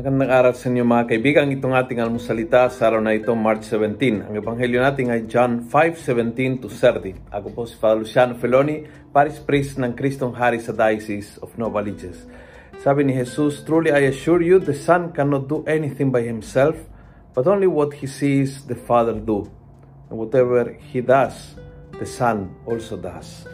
[0.00, 1.52] Magandang araw sa inyo mga kaibigan.
[1.52, 4.32] Itong ating almusalita sa araw na ito, March 17.
[4.32, 7.28] Ang ebanghelyo natin ay John 5:17 to 30.
[7.28, 12.24] Ako po si Father Luciano Feloni, Paris Priest ng Kristong Hari sa Diocese of Novaliches.
[12.80, 16.80] Sabi ni Jesus, Truly I assure you, the Son cannot do anything by himself,
[17.36, 19.52] but only what he sees the Father do.
[20.08, 21.60] And whatever he does,
[22.00, 23.44] the Son also does.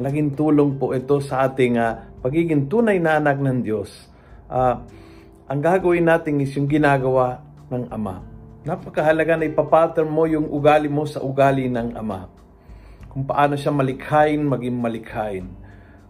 [0.00, 4.08] Malaking tulong po ito sa ating uh, pagiging tunay na anak ng Diyos.
[4.48, 5.03] Uh,
[5.44, 8.16] ang gagawin natin is yung ginagawa ng Ama.
[8.64, 12.32] Napakahalaga na ipapattern mo yung ugali mo sa ugali ng Ama.
[13.12, 15.46] Kung paano siya malikhain, maging malikhain.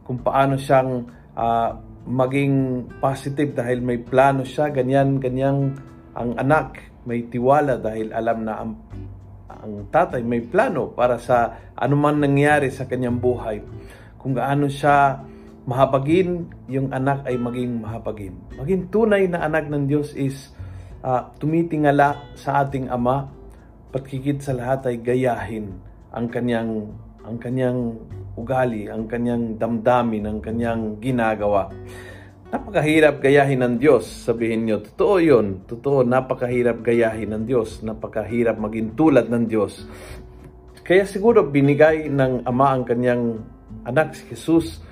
[0.06, 1.70] Kung paano siyang uh,
[2.06, 5.82] maging positive dahil may plano siya, ganyan, ganyan
[6.14, 8.72] ang anak may tiwala dahil alam na ang,
[9.50, 13.60] ang tatay may plano para sa anuman nangyari sa kanyang buhay.
[14.14, 15.26] Kung gaano siya
[15.64, 18.36] mahabagin, yung anak ay maging mahabagin.
[18.56, 20.52] Maging tunay na anak ng Diyos is
[21.00, 23.28] uh, tumitingala sa ating Ama,
[23.88, 25.72] patkikit sa lahat ay gayahin
[26.14, 26.92] ang kanyang
[27.24, 27.96] ang kanyang
[28.36, 31.72] ugali, ang kanyang damdamin, ang kanyang ginagawa.
[32.52, 34.04] Napakahirap gayahin ng Diyos.
[34.04, 35.64] Sabihin niyo, totoo yun.
[35.64, 37.80] Totoo, napakahirap gayahin ng Diyos.
[37.80, 39.88] Napakahirap maging tulad ng Diyos.
[40.84, 43.40] Kaya siguro binigay ng Ama ang kanyang
[43.88, 44.84] anak si Jesus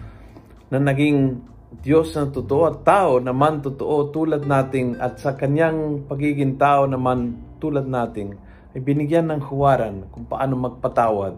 [0.72, 1.44] na naging
[1.84, 7.36] Diyos na totoo at tao naman totoo tulad nating at sa kanyang pagiging tao naman
[7.60, 8.32] tulad nating
[8.72, 11.36] ay binigyan ng huwaran kung paano magpatawad,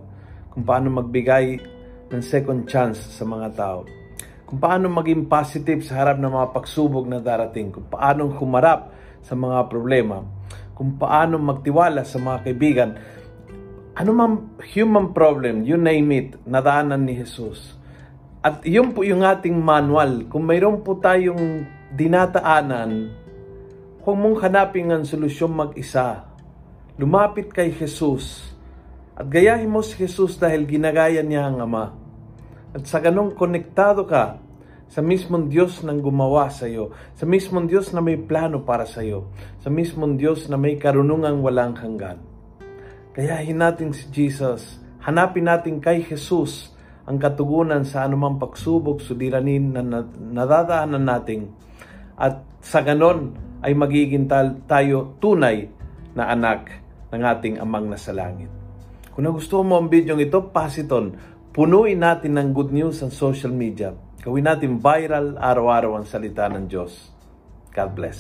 [0.54, 1.58] kung paano magbigay
[2.14, 3.82] ng second chance sa mga tao,
[4.46, 9.34] kung paano maging positive sa harap ng mga pagsubok na darating, kung paano humarap sa
[9.34, 10.22] mga problema,
[10.78, 12.90] kung paano magtiwala sa mga kaibigan.
[13.94, 17.82] Ano man human problem, you name it, nadaanan ni Jesus
[18.44, 20.28] at yun po yung ating manual.
[20.28, 21.64] Kung mayroon po tayong
[21.96, 23.08] dinataanan,
[24.04, 26.28] huwag mong hanapin ang solusyon mag-isa.
[27.00, 28.44] Lumapit kay Jesus.
[29.16, 31.96] At gayahin mo si Jesus dahil ginagaya niya ang Ama.
[32.76, 34.36] At sa ganong konektado ka
[34.92, 39.00] sa mismong Diyos nang gumawa sa iyo, sa mismong Diyos na may plano para sa
[39.00, 39.32] iyo,
[39.64, 42.20] sa mismong Diyos na may karunungang walang hanggan.
[43.16, 44.76] Gayahin natin si Jesus.
[45.00, 46.73] Hanapin natin kay Jesus
[47.04, 51.52] ang katugunan sa anumang pagsubok, suliranin na nadadaanan natin
[52.16, 54.24] at sa ganon ay magiging
[54.64, 55.68] tayo tunay
[56.16, 56.72] na anak
[57.12, 58.48] ng ating amang nasa langit.
[59.12, 61.14] Kung nagustuhan mo ang video ito, pass it on.
[61.54, 63.94] Punuin natin ng good news sa social media.
[64.24, 67.12] Gawin natin viral araw-araw ang salita ng Diyos.
[67.70, 68.18] God bless.